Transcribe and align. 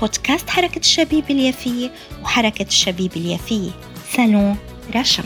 بودكاست 0.00 0.50
حركة 0.50 0.78
الشبيب 0.78 1.24
اليافية 1.30 1.90
وحركة 2.22 2.62
الشبيب 2.62 3.12
اليافية 3.16 3.70
سالون 4.16 4.56
رشا 4.96 5.22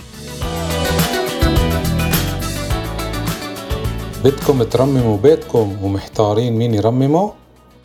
بدكم 4.25 4.63
ترمموا 4.63 5.17
بيتكم 5.17 5.77
ومحتارين 5.83 6.53
مين 6.53 6.75
يرممه؟ 6.75 7.33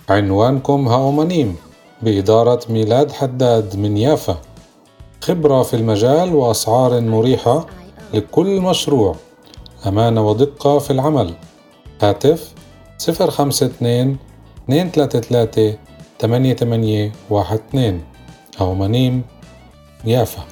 عنوانكم 0.09 0.87
هاومانيم 0.87 1.55
بإدارة 2.01 2.59
ميلاد 2.69 3.11
حداد 3.11 3.75
من 3.75 3.97
يافا. 3.97 4.41
خبرة 5.21 5.63
في 5.63 5.75
المجال 5.75 6.35
وأسعار 6.35 7.01
مريحة 7.01 7.65
لكل 8.13 8.61
مشروع. 8.61 9.15
أمانة 9.87 10.27
ودقة 10.27 10.79
في 10.79 10.91
العمل. 10.91 11.33
هاتف 12.01 12.53
052 13.09 14.17
233 14.67 15.88
8812 16.21 17.99
أو 18.61 18.75
منيم 18.75 19.23
يافا. 20.05 20.45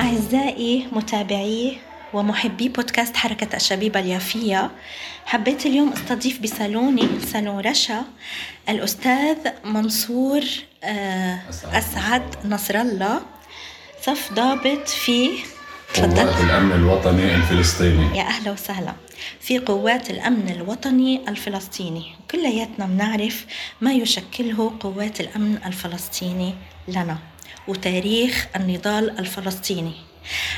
أعزائي 0.00 0.86
متابعي 0.92 1.76
ومحبي 2.14 2.68
بودكاست 2.68 3.16
حركة 3.16 3.56
الشبيبة 3.56 4.00
اليافية 4.00 4.70
حبيت 5.26 5.66
اليوم 5.66 5.92
أستضيف 5.92 6.42
بصالوني 6.42 7.08
صالون 7.32 7.60
رشا 7.60 8.04
الأستاذ 8.68 9.36
منصور 9.64 10.40
آه، 10.84 11.38
أسعد 11.72 12.22
نصر 12.44 12.74
الله. 12.80 13.20
صف 14.02 14.32
ضابط 14.32 14.88
في 14.88 15.28
تفضل. 15.94 16.20
قوات 16.20 16.40
الأمن 16.40 16.72
الوطني 16.72 17.34
الفلسطيني. 17.34 18.18
يا 18.18 18.22
أهلا 18.22 18.52
وسهلا. 18.52 18.92
في 19.40 19.58
قوات 19.58 20.10
الأمن 20.10 20.48
الوطني 20.48 21.28
الفلسطيني. 21.28 22.04
كلياتنا 22.30 22.86
بنعرف 22.86 23.46
ما 23.80 23.92
يشكله 23.92 24.72
قوات 24.80 25.20
الأمن 25.20 25.58
الفلسطيني 25.66 26.54
لنا 26.88 27.18
وتاريخ 27.68 28.46
النضال 28.56 29.18
الفلسطيني. 29.18 29.92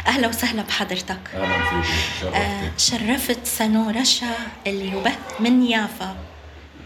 أهلا 0.06 0.28
وسهلا 0.28 0.62
بحضرتك. 0.62 1.20
أهلا 1.34 1.82
فيك. 1.82 2.34
آه 2.34 2.70
شرفت 2.78 3.46
سنو 3.46 3.90
رشا 3.90 4.34
اللي 4.66 5.14
من 5.40 5.62
يافا 5.62 6.16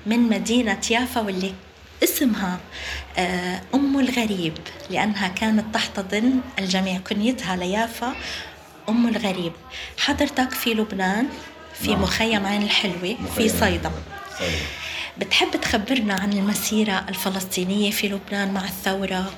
من 0.06 0.18
مدينة 0.18 0.80
يافا 0.90 1.20
واللي 1.20 1.54
اسمها 2.04 2.58
آه 3.18 3.60
أم 3.74 3.98
الغريب 4.00 4.52
لأنها 4.90 5.28
كانت 5.28 5.74
تحتضن 5.74 6.40
الجميع 6.58 6.98
كنيتها 6.98 7.56
ليافا 7.56 8.14
أم 8.88 9.08
الغريب. 9.08 9.52
حضرتك 9.98 10.50
في 10.50 10.74
لبنان 10.74 11.26
في 11.74 11.90
نعم. 11.90 12.02
مخيم 12.02 12.46
عين 12.46 12.62
الحلوة 12.62 13.16
في 13.36 13.48
صيدا. 13.48 13.90
بتحب 15.18 15.60
تخبرنا 15.62 16.14
عن 16.14 16.32
المسيرة 16.32 17.04
الفلسطينية 17.08 17.90
في 17.90 18.08
لبنان 18.08 18.52
مع 18.54 18.64
الثورة؟ 18.64 19.32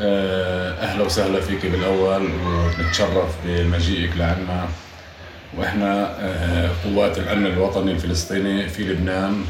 آه، 0.00 0.82
أهلا 0.84 1.04
وسهلا 1.04 1.40
فيك 1.40 1.66
بالأول 1.66 2.30
ونتشرف 2.44 3.34
بمجيئك 3.44 4.16
لعنا. 4.16 4.68
وإحنا 5.58 6.16
آه، 6.20 6.70
قوات 6.84 7.18
الأمن 7.18 7.46
الوطني 7.46 7.92
الفلسطيني 7.92 8.68
في 8.68 8.82
لبنان 8.82 9.44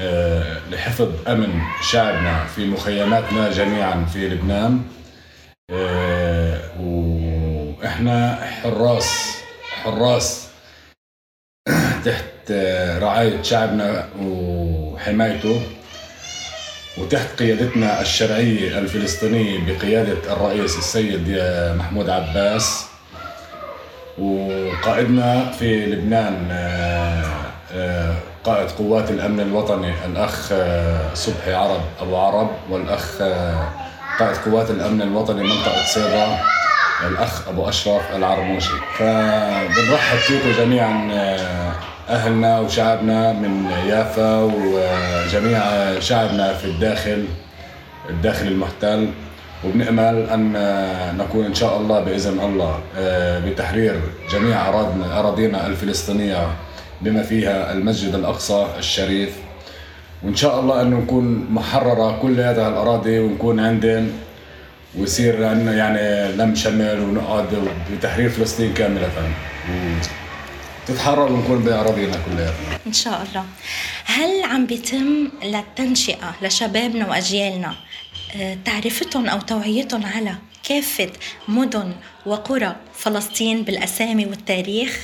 آه، 0.00 0.58
لحفظ 0.70 1.28
أمن 1.28 1.60
شعبنا 1.90 2.44
في 2.44 2.66
مخيماتنا 2.66 3.52
جميعا 3.52 4.04
في 4.04 4.28
لبنان. 4.28 4.82
وإحنا 7.78 8.34
حراس 8.62 9.36
حراس 9.82 10.48
تحت 12.04 12.52
رعاية 13.02 13.42
شعبنا 13.42 14.08
وحمايته 14.20 15.62
وتحت 16.98 17.38
قيادتنا 17.38 18.00
الشرعية 18.00 18.78
الفلسطينية 18.78 19.58
بقيادة 19.66 20.32
الرئيس 20.32 20.78
السيد 20.78 21.28
محمود 21.76 22.08
عباس. 22.08 22.87
وقائدنا 24.20 25.50
في 25.50 25.86
لبنان 25.86 26.48
آه، 26.50 27.24
آه، 27.74 28.14
قائد 28.44 28.70
قوات 28.70 29.10
الأمن 29.10 29.40
الوطني 29.40 29.92
الأخ 30.06 30.48
آه، 30.52 31.14
صبحي 31.14 31.54
عرب 31.54 31.80
أبو 32.00 32.16
عرب 32.16 32.50
والأخ 32.70 33.22
قائد 34.18 34.36
قوات 34.36 34.70
الأمن 34.70 35.02
الوطني 35.02 35.42
منطقة 35.42 35.84
سيدا 35.94 36.38
الأخ 37.06 37.48
أبو 37.48 37.68
أشرف 37.68 38.16
العرموشي. 38.16 38.72
فبنرحب 38.98 40.18
فيكم 40.18 40.52
جميعا 40.58 41.10
أهلنا 42.08 42.60
وشعبنا 42.60 43.32
من 43.32 43.70
يافا 43.86 44.38
وجميع 44.38 45.60
شعبنا 46.00 46.54
في 46.54 46.64
الداخل 46.64 47.24
الداخل 48.10 48.46
المحتل. 48.46 49.10
وبنأمل 49.64 50.28
أن 50.30 50.52
نكون 51.18 51.44
إن 51.44 51.54
شاء 51.54 51.76
الله 51.80 52.00
بإذن 52.00 52.40
الله 52.40 52.80
آه، 52.96 53.38
بتحرير 53.38 54.00
جميع 54.32 54.68
أراضينا 54.68 55.18
أراضينا 55.20 55.66
الفلسطينية 55.66 56.48
بما 57.02 57.22
فيها 57.22 57.72
المسجد 57.72 58.14
الأقصى 58.14 58.66
الشريف. 58.78 59.36
وإن 60.22 60.36
شاء 60.36 60.60
الله 60.60 60.82
أنه 60.82 60.96
نكون 60.96 61.46
محررة 61.50 62.18
كل 62.22 62.40
هذه 62.40 62.68
الأراضي 62.68 63.18
ونكون 63.18 63.60
عندنا 63.60 64.06
ويصير 64.98 65.46
عندنا 65.46 65.72
يعني 65.76 66.32
لم 66.36 66.54
شمل 66.54 67.00
ونقعد 67.00 67.46
بتحرير 67.92 68.30
فلسطين 68.30 68.74
كاملة. 68.74 69.08
تتحرر 70.86 71.32
ونكون 71.32 71.58
بأراضينا 71.58 72.12
كلها. 72.26 72.52
إن 72.86 72.92
شاء 72.92 73.22
الله. 73.28 73.44
هل 74.04 74.42
عم 74.50 74.66
بيتم 74.66 75.28
للتنشئة 75.44 76.34
لشبابنا 76.42 77.08
وأجيالنا؟ 77.08 77.68
آه، 77.68 77.74
تعرفتهم 78.64 79.26
أو 79.26 79.40
توعيتهم 79.40 80.06
على 80.06 80.34
كافة 80.62 81.10
مدن 81.48 81.92
وقرى 82.26 82.76
فلسطين 82.94 83.62
بالأسامي 83.62 84.26
والتاريخ؟ 84.26 85.00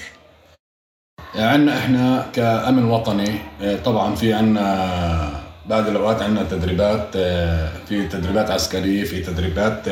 عندنا 1.34 1.78
إحنا 1.78 2.26
كأمن 2.32 2.84
وطني 2.84 3.30
آه، 3.62 3.76
طبعا 3.76 4.14
في 4.14 4.32
عندنا 4.32 5.44
بعد 5.66 5.88
الأوقات 5.88 6.22
عندنا 6.22 6.44
تدريبات 6.44 7.08
آه، 7.16 7.68
في 7.88 8.08
تدريبات 8.08 8.50
عسكرية 8.50 9.04
في 9.04 9.22
تدريبات 9.22 9.88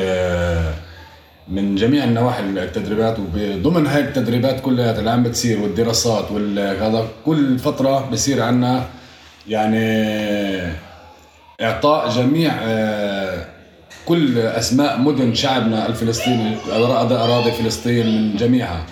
من 1.47 1.75
جميع 1.75 2.03
النواحي 2.03 2.41
التدريبات 2.43 3.19
وضمن 3.19 3.87
هاي 3.87 4.01
التدريبات 4.01 4.61
كلها 4.61 5.11
عم 5.11 5.23
بتصير 5.23 5.59
والدراسات 5.59 6.31
وهذا 6.31 7.07
كل 7.25 7.59
فترة 7.59 8.09
بصير 8.09 8.41
عنا 8.41 8.85
يعني 9.47 9.83
إعطاء 11.61 12.09
جميع 12.09 12.51
آه، 12.61 13.22
كل 14.05 14.37
أسماء 14.37 14.99
مدن 14.99 15.33
شعبنا 15.33 15.87
الفلسطيني 15.87 16.57
أراضي 16.71 17.51
فلسطين 17.51 18.05
من 18.05 18.37
جميعها. 18.37 18.85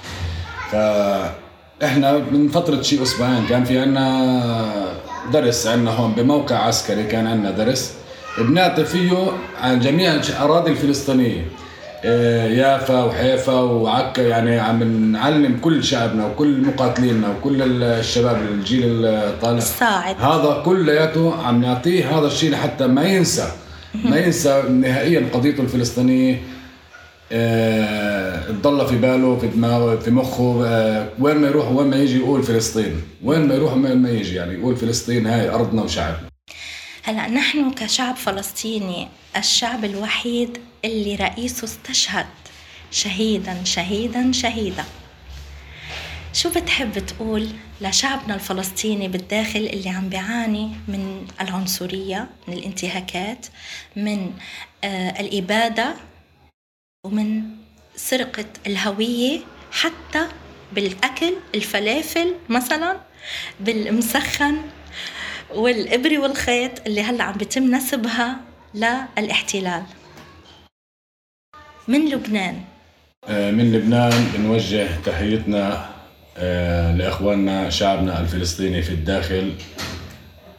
فاحنا 0.71 2.17
من 2.31 2.47
فترة 2.47 2.81
شيء 2.81 3.03
أسبوعين 3.03 3.45
كان 3.49 3.63
في 3.63 3.79
عنا 3.79 4.65
درس 5.33 5.67
عنا 5.67 5.91
هون 5.91 6.13
بموقع 6.13 6.55
عسكري 6.55 7.03
كان 7.03 7.27
عنا 7.27 7.51
درس. 7.51 7.93
بنعطي 8.37 8.85
فيه 8.85 9.11
عن 9.61 9.79
جميع 9.79 10.15
الاراضي 10.15 10.71
الفلسطينية. 10.71 11.45
آه، 12.05 12.47
يافا 12.47 13.03
وحيفا 13.03 13.53
وعكا 13.53 14.21
يعني 14.21 14.59
عم 14.59 15.11
نعلم 15.11 15.57
كل 15.61 15.83
شعبنا 15.83 16.25
وكل 16.25 16.61
مقاتلينا 16.61 17.27
وكل 17.29 17.83
الشباب 17.83 18.37
الجيل 18.51 19.05
الطالع. 19.05 19.57
الصاعد. 19.57 20.15
هذا 20.21 20.61
كلياته 20.65 21.35
عم 21.45 21.61
نعطيه 21.61 22.19
هذا 22.19 22.27
الشيء 22.27 22.51
لحتى 22.51 22.87
ما 22.87 23.03
ينسى. 23.03 23.51
ما 23.93 24.17
ينسى 24.17 24.63
نهائيا 24.69 25.29
قضيته 25.33 25.61
الفلسطينيه 25.61 26.41
أه 27.31 28.47
تضل 28.47 28.87
في 28.87 28.95
باله 28.95 29.37
في 29.37 29.47
دماغه 29.47 29.95
في 29.95 30.11
مخه 30.11 30.65
أه 30.65 31.09
وين 31.19 31.37
ما 31.37 31.47
يروح 31.47 31.71
وين 31.71 31.87
ما 31.87 31.95
يجي 31.95 32.17
يقول 32.17 32.43
فلسطين. 32.43 33.01
وين 33.23 33.47
ما 33.47 33.55
يروح 33.55 33.73
وين 33.73 33.97
ما 33.97 34.09
يجي 34.09 34.35
يعني 34.35 34.53
يقول 34.53 34.75
فلسطين 34.75 35.27
هاي 35.27 35.49
أرضنا 35.49 35.81
وشعبنا. 35.83 36.29
هلأ 37.03 37.27
نحن 37.27 37.71
كشعب 37.71 38.15
فلسطيني 38.15 39.07
الشعب 39.37 39.85
الوحيد 39.85 40.57
اللي 40.85 41.15
رئيسه 41.15 41.63
استشهد 41.63 42.25
شهيدا 42.91 43.63
شهيدا 43.63 44.31
شهيدا. 44.31 44.83
شو 46.33 46.49
بتحب 46.49 46.99
تقول 46.99 47.47
لشعبنا 47.81 48.35
الفلسطيني 48.35 49.07
بالداخل 49.07 49.59
اللي 49.59 49.89
عم 49.89 50.09
بيعاني 50.09 50.71
من 50.87 51.27
العنصرية 51.41 52.29
من 52.47 52.53
الانتهاكات 52.53 53.45
من 53.95 54.33
آه 54.83 55.21
الإبادة 55.21 55.95
ومن 57.05 57.43
سرقة 57.95 58.45
الهوية 58.67 59.39
حتى 59.71 60.27
بالأكل 60.73 61.33
الفلافل 61.55 62.35
مثلا 62.49 62.97
بالمسخن 63.59 64.57
والإبرة 65.55 66.17
والخيط 66.17 66.87
اللي 66.87 67.01
هلأ 67.01 67.23
عم 67.23 67.33
بيتم 67.33 67.75
نسبها 67.75 68.41
للاحتلال. 68.73 69.83
من 71.87 72.09
لبنان؟ 72.09 72.61
آه، 73.27 73.51
من 73.51 73.71
لبنان 73.71 74.31
بنوجه 74.33 74.87
تحيتنا 75.05 75.89
لإخواننا 76.97 77.69
شعبنا 77.69 78.19
الفلسطيني 78.19 78.81
في 78.81 78.89
الداخل 78.89 79.51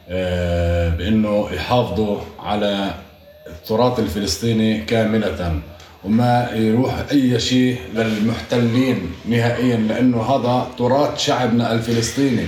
آه، 0.09 0.89
بإنه 0.89 1.49
يحافظوا 1.51 2.17
على 2.39 2.93
التراث 3.47 3.99
الفلسطيني 3.99 4.81
كاملة 4.81 5.59
وما 6.03 6.49
يروح 6.53 6.93
أي 7.11 7.39
شيء 7.39 7.77
للمحتلين 7.95 9.11
نهائيا 9.25 9.77
لأنه 9.77 10.21
هذا 10.21 10.67
تراث 10.77 11.19
شعبنا 11.19 11.73
الفلسطيني. 11.73 12.45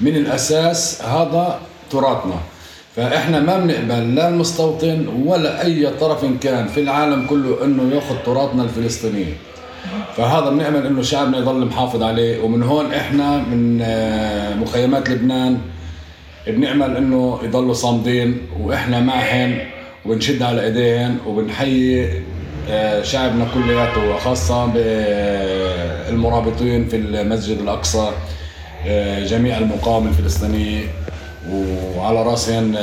من 0.00 0.16
الأساس 0.16 1.02
هذا 1.02 1.60
تراثنا. 1.90 2.40
فإحنا 2.96 3.40
ما 3.40 3.58
بنقبل 3.58 4.14
لا 4.14 4.28
المستوطن 4.28 5.06
ولا 5.26 5.64
أي 5.64 5.90
طرف 6.00 6.24
كان 6.40 6.68
في 6.68 6.80
العالم 6.80 7.26
كله 7.26 7.64
إنه 7.64 7.94
يأخذ 7.94 8.16
تراثنا 8.26 8.62
الفلسطيني. 8.62 9.26
فهذا 10.16 10.50
بنعمل 10.50 10.86
إنه 10.86 11.02
شعبنا 11.02 11.38
يضل 11.38 11.64
محافظ 11.66 12.02
عليه. 12.02 12.42
ومن 12.42 12.62
هون 12.62 12.94
إحنا 12.94 13.38
من 13.38 13.80
آه، 13.82 14.54
مخيمات 14.54 15.10
لبنان 15.10 15.58
بنعمل 16.46 16.96
إنه 16.96 17.38
يضلوا 17.42 17.74
صامدين. 17.74 18.38
وإحنا 18.60 19.00
معهم 19.00 19.58
وبنشد 20.06 20.42
على 20.42 20.64
إيديهم 20.64 21.18
وبنحيي 21.26 22.22
آه، 22.70 23.02
شعبنا 23.02 23.46
كلياته 23.54 24.10
وخاصة 24.10 24.66
بالمرابطين 26.08 26.88
في 26.88 26.96
المسجد 26.96 27.58
الأقصى 27.58 28.10
آه، 28.86 29.24
جميع 29.24 29.58
المقاومة 29.58 30.08
الفلسطينية 30.08 30.84
وعلى 31.96 32.22
رأسهم 32.22 32.74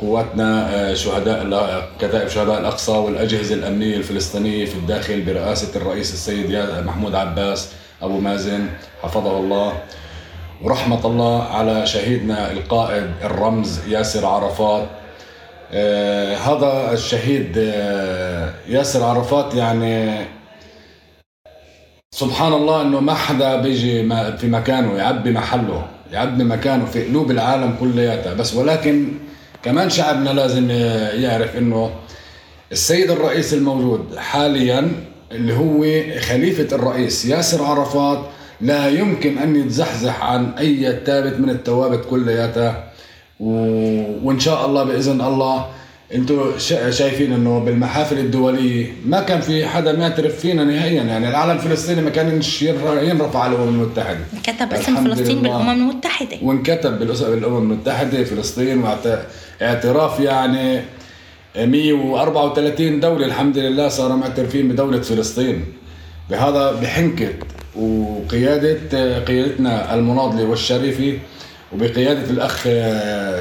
قواتنا 0.00 0.74
آه، 0.74 0.94
شهداء 0.94 1.90
كتائب 2.00 2.28
شهداء 2.28 2.60
الأقصى 2.60 2.92
والأجهزة 2.92 3.54
الأمنية 3.54 3.96
الفلسطينية 3.96 4.64
في 4.64 4.74
الداخل 4.74 5.22
برئاسة 5.22 5.76
الرئيس 5.76 6.12
السيد 6.12 6.66
محمود 6.86 7.14
عباس 7.14 7.72
أبو 8.02 8.18
مازن 8.18 8.66
حفظه 9.02 9.38
الله. 9.38 9.72
ورحمه 10.62 11.06
الله 11.06 11.42
على 11.42 11.86
شهيدنا 11.86 12.52
القائد 12.52 13.10
الرمز 13.24 13.88
ياسر 13.88 14.26
عرفات. 14.26 14.86
آه 15.72 16.36
هذا 16.36 16.92
الشهيد 16.92 17.54
آه 17.58 18.54
ياسر 18.68 19.04
عرفات 19.04 19.54
يعني 19.54 20.26
سبحان 22.10 22.52
الله 22.52 22.82
إنه 22.82 23.00
ما 23.00 23.14
حدا 23.14 23.56
بيجي 23.56 24.08
في 24.38 24.46
مكانه 24.46 24.96
يعبي 24.96 25.30
محله 25.32 25.86
يعبي 26.12 26.44
مكانه 26.44 26.84
في 26.84 27.04
قلوب 27.04 27.30
العالم 27.30 27.76
كلياتها. 27.80 28.34
بس 28.34 28.54
ولكن 28.54 29.08
كمان 29.62 29.90
شعبنا 29.90 30.30
لازم 30.30 30.70
يعرف 31.22 31.56
إنه 31.56 31.90
السيد 32.72 33.10
الرئيس 33.10 33.54
الموجود 33.54 34.16
حاليا 34.16 34.90
اللي 35.32 35.54
هو 35.56 35.84
خليفة 36.20 36.76
الرئيس 36.76 37.24
ياسر 37.24 37.64
عرفات 37.64 38.18
لا 38.60 38.88
يمكن 38.88 39.38
أن 39.38 39.56
يتزحزح 39.56 40.22
عن 40.24 40.52
أي 40.58 41.00
ثابت 41.06 41.40
من 41.40 41.50
الثوابت 41.50 42.04
كلياتها 42.10 42.92
و... 43.40 43.50
وإن 44.22 44.40
شاء 44.40 44.66
الله 44.66 44.84
بإذن 44.84 45.20
الله 45.20 45.66
أنتم 46.14 46.58
شايفين 46.90 47.32
انه 47.32 47.58
بالمحافل 47.58 48.18
الدوليه 48.18 48.92
ما 49.06 49.20
كان 49.20 49.40
في 49.40 49.66
حدا 49.66 49.98
معترف 49.98 50.40
فينا 50.40 50.64
نهائيا. 50.64 51.02
يعني 51.02 51.28
العالم 51.28 51.50
الفلسطيني 51.50 52.02
ما 52.02 52.10
كانش 52.10 52.62
ينرفع 52.62 53.38
على 53.38 53.56
الأمم 53.56 53.68
المتحدة. 53.68 54.18
كتب 54.42 54.72
اسم 54.72 55.04
فلسطين 55.04 55.42
بالأمم 55.42 55.70
المتحدة. 55.70 56.36
وانكتب 56.42 56.98
بالأمم 56.98 57.72
المتحدة 57.72 58.24
فلسطين 58.24 58.84
اعتراف 59.62 60.20
يعني 60.20 60.80
134 61.56 63.00
دولة 63.00 63.26
الحمد 63.26 63.58
لله 63.58 63.88
صاروا 63.88 64.16
معترفين 64.16 64.68
بدولة 64.68 65.00
فلسطين. 65.00 65.64
بهذا 66.30 66.72
بحنكة 66.72 67.28
وقيادة 67.76 69.18
قيادتنا 69.18 69.94
المناضلة 69.94 70.44
والشريفة 70.44 71.18
وبقيادة 71.72 72.30
الأخ 72.30 72.62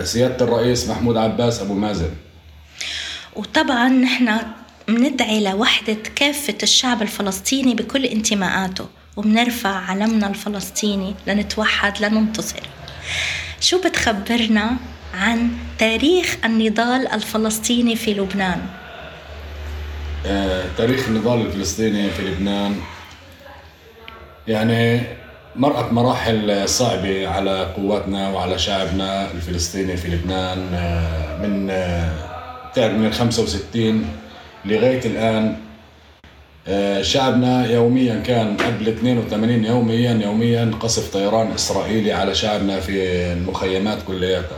سيادة 0.05 0.45
الرئيس 0.45 0.89
محمود 0.89 1.17
عباس 1.17 1.61
أبو 1.61 1.73
مازن. 1.73 2.09
وطبعا 3.37 3.89
نحن 3.89 4.37
بندعي 4.87 5.43
لوحدة 5.43 5.97
كافة 6.15 6.57
الشعب 6.63 7.01
الفلسطيني 7.01 7.75
بكل 7.75 8.05
انتماءاته 8.05 8.87
وبنرفع 9.17 9.69
علمنا 9.69 10.27
الفلسطيني 10.27 11.15
لنتوحد 11.27 12.01
لننتصر. 12.01 12.59
شو 13.59 13.81
بتخبرنا 13.81 14.71
عن 15.13 15.49
تاريخ 15.79 16.37
النضال 16.45 17.07
الفلسطيني 17.07 17.95
في 17.95 18.13
لبنان؟ 18.13 18.61
آه، 20.25 20.65
تاريخ 20.77 21.07
النضال 21.07 21.41
الفلسطيني 21.41 22.09
في 22.09 22.21
لبنان 22.21 22.75
يعني 24.47 25.01
مرقت 25.55 25.93
مراحل 25.93 26.69
صعبة 26.69 27.27
على 27.27 27.73
قواتنا 27.77 28.29
وعلى 28.29 28.59
شعبنا 28.59 29.31
الفلسطيني 29.31 29.97
في 29.97 30.07
لبنان 30.07 30.73
آه، 30.73 31.37
من 31.47 31.69
آه، 32.77 32.87
من 32.87 33.05
ال 33.05 33.13
65 33.13 34.05
لغاية 34.65 35.05
الآن 35.05 35.55
آه، 36.69 37.01
شعبنا 37.01 37.71
يوميا 37.71 38.19
كان 38.19 38.57
قبل 38.57 38.87
82 38.87 39.65
يوميا 39.65 40.11
يوميا 40.23 40.71
قصف 40.79 41.13
طيران 41.13 41.51
إسرائيلي 41.51 42.11
على 42.13 42.35
شعبنا 42.35 42.79
في 42.79 42.91
المخيمات 43.33 43.97
كلياتها. 44.07 44.57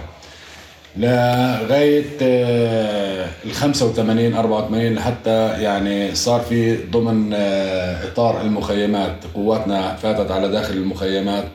لغاية 0.97 2.05
آه، 2.21 3.27
ال 3.45 3.51
85 3.51 4.33
84 4.33 4.95
لحتى 4.95 5.61
يعني 5.61 6.15
صار 6.15 6.41
في 6.41 6.75
ضمن 6.91 7.33
آه، 7.33 8.07
إطار 8.07 8.41
المخيمات 8.41 9.15
قواتنا 9.35 9.95
فاتت 9.95 10.31
على 10.31 10.49
داخل 10.49 10.73
المخيمات. 10.73 11.45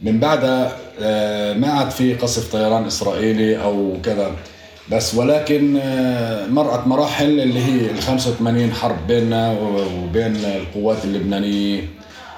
من 0.00 0.20
بعدها 0.20 0.76
ما 1.54 1.68
عاد 1.68 1.90
في 1.90 2.14
قصف 2.14 2.52
طيران 2.52 2.86
إسرائيلي 2.86 3.62
أو 3.62 3.96
كذا. 4.04 4.30
بس 4.92 5.14
ولكن 5.14 5.76
آه، 5.82 6.46
مرت 6.46 6.86
مراحل 6.86 7.40
اللي 7.40 7.60
هي 7.64 7.90
ال 7.90 8.02
85 8.02 8.72
حرب 8.72 9.06
بيننا 9.06 9.58
وبين 9.60 10.36
القوات 10.36 11.04
اللبنانية 11.04 11.80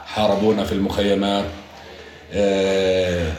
حاربونا 0.06 0.64
في 0.64 0.72
المخيمات. 0.72 1.44
آه، 2.32 3.32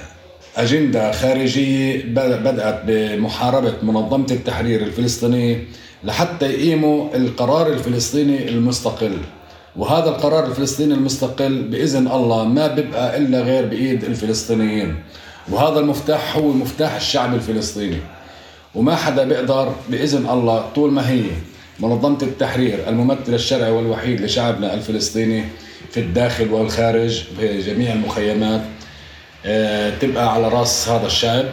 أجندة 0.58 1.12
خارجية 1.12 2.04
بدأت 2.06 2.82
بمحاربة 2.88 3.74
منظمة 3.84 4.28
التحرير 4.32 4.82
الفلسطينية 4.82 5.64
لحتى 6.04 6.46
يقيموا 6.46 7.16
القرار 7.16 7.68
الفلسطيني 7.68 8.50
المستقل. 8.50 9.18
وهذا 9.76 10.10
القرار 10.10 10.46
الفلسطيني 10.46 10.94
المستقل 10.94 11.62
بإذن 11.64 12.08
الله 12.08 12.44
ما 12.44 12.68
بيبقى 12.68 13.18
إلا 13.18 13.42
غير 13.42 13.66
بإيد 13.66 14.04
الفلسطينيين. 14.04 14.96
وهذا 15.50 15.80
المفتاح 15.80 16.38
هو 16.38 16.52
مفتاح 16.52 16.96
الشعب 16.96 17.34
الفلسطيني. 17.34 17.98
وما 18.76 18.96
حدا 18.96 19.24
بيقدر 19.24 19.74
بإذن 19.90 20.30
الله 20.30 20.66
طول 20.76 20.92
ما 20.92 21.10
هي 21.10 21.24
منظمة 21.80 22.18
التحرير 22.22 22.80
الممثل 22.88 23.34
الشرعي 23.34 23.72
والوحيد 23.72 24.22
لشعبنا 24.22 24.74
الفلسطيني 24.74 25.44
في 25.92 26.00
الداخل 26.00 26.54
والخارج 26.54 27.24
بجميع 27.40 27.94
المخيمات 27.94 28.62
آه، 29.46 29.90
تبقى 30.02 30.34
على 30.34 30.48
رأس 30.48 30.90
هذا 30.90 31.08
الشعب. 31.08 31.46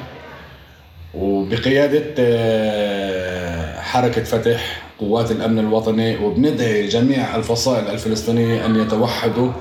وبقيادة 1.14 2.04
آه، 2.18 3.80
حركة 3.80 4.24
فتح 4.24 4.82
قوات 4.98 5.30
الأمن 5.30 5.58
الوطني 5.58 6.16
وبندعي 6.16 6.86
جميع 6.88 7.36
الفصائل 7.36 7.88
الفلسطينية 7.88 8.66
أن 8.66 8.76
يتوحدوا 8.76 9.52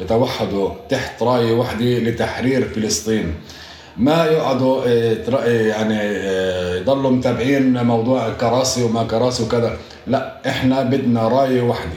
يتوحدوا 0.00 0.70
تحت 0.88 1.22
رايه 1.22 1.52
واحدة 1.52 1.84
لتحرير 1.84 2.68
فلسطين. 2.68 3.34
ما 3.96 4.24
يقعدوا 4.24 4.84
آه، 4.86 5.46
يعني 5.48 5.98
آه، 6.00 6.76
يضلوا 6.76 7.10
متابعين 7.10 7.84
موضوع 7.84 8.30
كراسي 8.30 8.82
وما 8.82 9.04
كراسي 9.04 9.42
وكذا. 9.42 9.76
لا 10.06 10.40
إحنا 10.46 10.82
بدنا 10.82 11.28
رايه 11.28 11.62
واحدة 11.62 11.90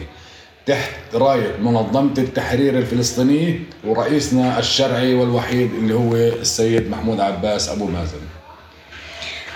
تحت 0.66 1.16
رايه 1.16 1.58
منظمة 1.62 2.14
التحرير 2.18 2.78
الفلسطينيه 2.78 3.60
ورئيسنا 3.86 4.60
الشرعي 4.60 5.14
والوحيد 5.14 5.74
اللي 5.74 5.94
هو 5.94 6.16
السيد 6.16 6.90
محمود 6.90 7.20
عباس 7.20 7.70
أبو 7.70 7.86
مازن. 7.86 8.20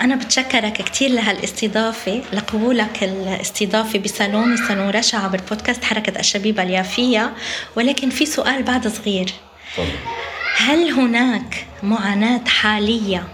أنا 0.01 0.15
بتشكرك 0.15 0.73
كثير 0.73 1.09
لهالاستضافة 1.09 2.21
لقبولك 2.33 3.03
الاستضافة 3.03 3.99
بصالون 3.99 4.57
صالون 4.67 4.89
رشا 4.89 5.17
عبر 5.17 5.41
بودكاست 5.49 5.83
حركة 5.83 6.19
الشبيبة 6.19 6.63
اليافية. 6.63 7.33
ولكن 7.75 8.09
في 8.09 8.25
سؤال 8.25 8.63
بعد 8.63 8.87
صغير. 8.87 9.33
تفضل. 9.73 10.30
هل 10.57 10.91
هناك 10.91 11.65
معاناة 11.83 12.41
حالية 12.47 13.27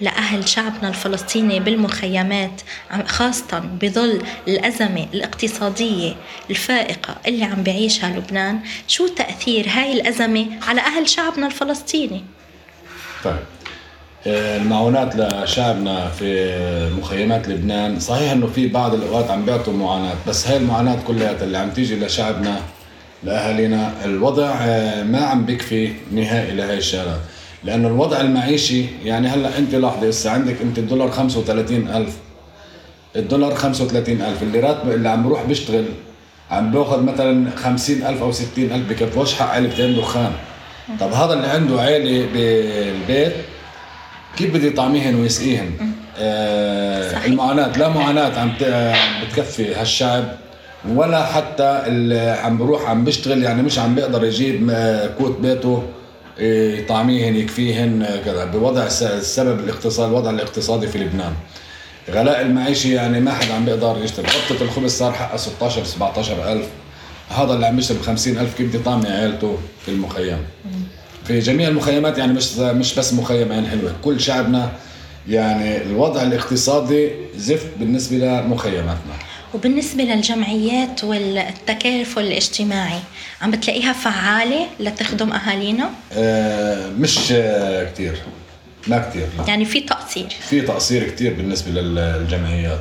لأهل 0.00 0.48
شعبنا 0.48 0.88
الفلسطيني 0.88 1.60
بالمخيمات 1.60 2.60
خاصة 3.06 3.58
بظل 3.58 4.22
الأزمة 4.48 5.06
الاقتصادية 5.14 6.14
الفائقة 6.50 7.16
اللي 7.26 7.44
عم 7.44 7.62
بعيشها 7.62 8.16
لبنان؟ 8.16 8.60
شو 8.88 9.06
تأثير 9.08 9.66
هاي 9.68 9.92
الأزمة 9.92 10.46
على 10.68 10.80
أهل 10.80 11.08
شعبنا 11.08 11.46
الفلسطيني؟ 11.46 12.24
طيب. 13.24 13.36
آه، 14.26 14.56
المعونات 14.56 15.16
لشعبنا 15.16 16.08
في 16.08 16.58
مخيمات 16.98 17.48
لبنان 17.48 18.00
صحيح 18.00 18.32
إنه 18.32 18.46
في 18.46 18.66
بعض 18.68 18.94
الأوقات 18.94 19.30
عم 19.30 19.44
بيعطوا 19.44 19.72
معاناة 19.72 20.14
بس 20.28 20.46
هاي 20.48 20.56
المعاناة 20.56 20.98
كلها 21.06 21.44
اللي 21.44 21.58
عم 21.58 21.70
تيجي 21.70 21.96
لشعبنا 21.96 22.60
لاهالينا 23.24 23.92
الوضع 24.04 24.50
آه، 24.60 25.02
ما 25.02 25.18
عم 25.18 25.44
بكفي 25.44 25.92
نهائي 26.12 26.52
لهي 26.52 26.78
الشغلات 26.78 27.20
لأنه 27.64 27.88
الوضع 27.88 28.20
المعيشي 28.20 28.84
يعني 29.04 29.28
هلأ 29.28 29.58
أنت 29.58 29.74
لاحظي 29.74 30.10
هسه 30.10 30.30
عندك 30.30 30.56
أنت 30.62 30.78
الدولار 30.78 31.10
35000 31.10 32.12
الدولار 33.16 33.54
35000 33.54 34.42
اللي 34.42 34.60
راتبه 34.60 34.94
اللي 34.94 35.08
عم 35.08 35.22
بروح 35.22 35.42
بيشتغل 35.44 35.84
عم 36.50 36.70
باخذ 36.70 37.02
مثلا 37.02 37.50
50000 37.56 38.22
أو 38.22 38.32
60000 38.32 38.88
بكفوش 38.88 39.34
حق 39.34 39.48
علبتين 39.48 39.96
دخان. 39.96 40.32
طب 41.00 41.12
هذا 41.12 41.32
اللي 41.32 41.46
عنده 41.46 41.80
عيلة 41.80 42.26
بالبيت 42.34 43.32
كيف 44.36 44.54
بده 44.54 44.66
يطعميهن 44.66 45.14
ويسقيهن؟ 45.14 45.70
آه 46.18 47.26
المعاناة 47.26 47.78
لا 47.78 47.88
معاناة 47.88 48.40
عم 48.40 48.52
بتكفي 49.22 49.74
هالشعب. 49.74 50.24
ولا 50.88 51.24
حتى 51.24 51.82
اللي 51.86 52.30
عم 52.42 52.58
بروح 52.58 52.90
عم 52.90 53.04
بيشتغل 53.04 53.42
يعني 53.42 53.62
مش 53.62 53.78
عم 53.78 53.94
بيقدر 53.94 54.24
يجيب 54.24 54.70
آه، 54.70 55.06
كوت 55.06 55.38
بيته 55.38 55.82
يطعميهن 56.38 57.36
يكفيهن 57.36 58.06
كذا. 58.24 58.44
بوضع 58.44 58.86
السبب 59.02 59.60
الاقتصاد 59.60 60.08
الوضع 60.08 60.30
الاقتصادي 60.30 60.86
في 60.86 60.98
لبنان. 60.98 61.32
غلاء 62.10 62.40
المعيشة 62.42 62.88
يعني 62.88 63.20
ما 63.20 63.32
حد 63.32 63.50
عم 63.50 63.64
بيقدر 63.64 63.96
يشتري 64.04 64.26
قطة 64.26 64.62
الخبز 64.62 64.90
صار 64.92 65.12
حقها 65.12 65.36
16 65.36 65.84
17 65.84 66.52
ألف. 66.52 66.66
هذا 67.28 67.52
اللي 67.54 67.66
عم 67.66 67.78
يشتري 67.78 67.98
ب 67.98 68.02
50 68.02 68.38
ألف 68.38 68.54
كيف 68.54 68.68
بده 68.68 68.78
يطعمي 68.78 69.08
عيلته 69.08 69.58
في 69.84 69.90
المخيم. 69.90 70.38
في 71.24 71.38
جميع 71.38 71.68
المخيمات 71.68 72.18
يعني 72.18 72.32
مش 72.32 72.56
مش 72.58 72.94
بس 72.94 73.12
مخيم 73.14 73.52
عين 73.52 73.66
حلوة. 73.66 73.92
كل 74.04 74.20
شعبنا 74.20 74.70
يعني 75.28 75.82
الوضع 75.82 76.22
الاقتصادي 76.22 77.10
زفت 77.36 77.66
بالنسبة 77.80 78.16
لمخيماتنا. 78.16 79.14
وبالنسبة 79.54 80.04
للجمعيات 80.04 81.04
والتكافل 81.04 82.20
الاجتماعي 82.20 83.00
عم 83.42 83.50
بتلاقيها 83.50 83.92
فعالة 83.92 84.66
لتخدم 84.80 85.32
أهالينا؟ 85.32 85.90
آه 86.12 86.88
مش 86.88 87.32
آه 87.32 87.90
كتير. 87.92 88.22
ما 88.86 89.08
كتير 89.10 89.26
لا. 89.38 89.44
يعني 89.48 89.64
في 89.64 89.80
تقصير. 89.80 90.28
في 90.48 90.60
تقصير 90.60 91.08
كتير 91.10 91.34
بالنسبة 91.34 91.70
للجمعيات. 91.80 92.80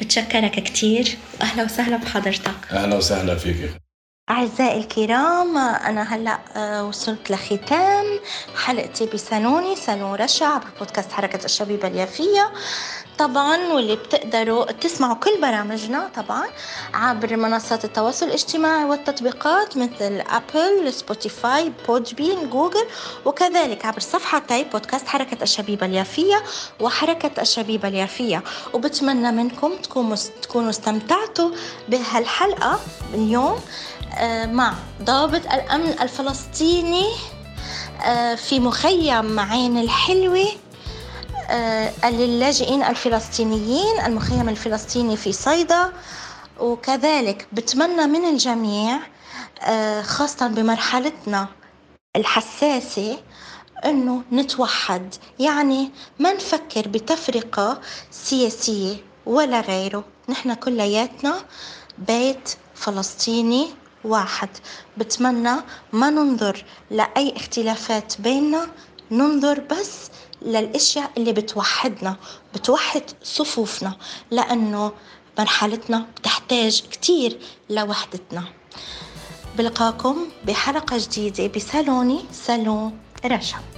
بتشكرك 0.00 0.50
كتير. 0.62 1.16
وأهلا 1.40 1.64
وسهلا 1.64 1.96
بحضرتك. 1.96 2.54
أهلا 2.72 2.96
وسهلا 2.96 3.34
فيك. 3.34 3.70
أعزائي 4.30 4.80
الكرام 4.80 5.58
أنا 5.58 6.14
هلأ 6.14 6.38
آه، 6.56 6.84
وصلت 6.84 7.30
لختام 7.30 8.04
حلقتي 8.64 9.06
بسالوني 9.06 9.76
سالون 9.76 10.14
رشا 10.14 10.46
عبر 10.46 10.66
بودكاست 10.78 11.12
حركة 11.12 11.44
الشبيبة 11.44 11.88
اليافية. 11.88 12.50
طبعا 13.18 13.72
واللي 13.72 13.96
بتقدروا 13.96 14.64
تسمعوا 14.72 15.14
كل 15.14 15.40
برامجنا 15.40 16.10
طبعا 16.16 16.46
عبر 16.94 17.36
منصات 17.36 17.84
التواصل 17.84 18.26
الاجتماعي 18.26 18.84
والتطبيقات 18.84 19.76
مثل 19.76 20.22
Apple 20.30 20.92
Spotify 20.92 21.72
Podbean 21.88 22.50
Google 22.50 22.86
وكذلك 23.24 23.86
عبر 23.86 24.00
صفحتي 24.00 24.64
بودكاست 24.64 25.08
حركة 25.08 25.42
الشبيبة 25.42 25.86
اليافية 25.86 26.42
وحركة 26.80 27.42
الشبيبة 27.42 27.88
اليافية. 27.88 28.42
وبتمنى 28.74 29.32
منكم 29.32 29.72
تكونوا 30.42 30.70
استمتعتوا 30.70 31.50
بهالحلقة 31.88 32.80
اليوم 33.14 33.60
آه، 34.18 34.46
مع 34.46 34.74
ضابط 35.02 35.42
الأمن 35.52 35.94
الفلسطيني 36.02 37.06
آه، 38.04 38.34
في 38.34 38.60
مخيم 38.60 39.40
عين 39.40 39.78
الحلوة. 39.78 40.38
آه، 40.40 40.67
للاجئين 42.04 42.82
الفلسطينيين 42.82 44.00
المخيم 44.06 44.48
الفلسطيني 44.48 45.16
في 45.16 45.32
صيدا. 45.32 45.92
وكذلك 46.60 47.46
بتمنى 47.52 48.06
من 48.06 48.24
الجميع 48.24 48.98
خاصة 50.02 50.46
بمرحلتنا 50.46 51.48
الحساسة 52.16 53.18
إنه 53.84 54.22
نتوحد. 54.32 55.14
يعني 55.38 55.90
ما 56.18 56.32
نفكر 56.32 56.88
بتفرقة 56.88 57.80
سياسية 58.10 58.96
ولا 59.26 59.60
غيره. 59.60 60.04
نحن 60.28 60.54
كلياتنا 60.54 61.34
بيت 61.98 62.54
فلسطيني 62.74 63.68
واحد. 64.04 64.48
بتمنى 64.96 65.54
ما 65.92 66.10
ننظر 66.10 66.64
لأي 66.90 67.36
اختلافات 67.36 68.20
بيننا 68.20 68.66
ننظر 69.10 69.60
بس 69.60 70.10
للأشياء 70.42 71.10
اللي 71.16 71.32
بتوحدنا 71.32 72.16
بتوحد 72.54 73.02
صفوفنا 73.22 73.96
لأنه 74.30 74.92
مرحلتنا 75.38 76.06
بتحتاج 76.16 76.82
كتير 76.90 77.38
لوحدتنا. 77.70 78.44
بلقاكم 79.58 80.26
بحلقة 80.46 80.96
جديدة 80.98 81.46
بسالوني 81.46 82.20
سالون 82.32 82.98
رشا. 83.24 83.77